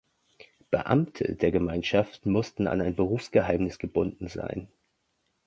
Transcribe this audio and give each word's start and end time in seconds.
Beamte 0.71 1.35
der 1.35 1.51
Gemeinschaft 1.51 2.25
müssen 2.25 2.65
an 2.65 2.81
ein 2.81 2.95
Berufsgeheimnis 2.95 3.77
gebunden 3.77 4.29
sein. 4.29 4.67